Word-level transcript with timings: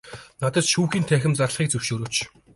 Надад 0.41 0.65
шүүхийн 0.71 1.05
танхим 1.07 1.33
зарлахыг 1.39 1.69
зөвшөөрөөч. 1.71 2.15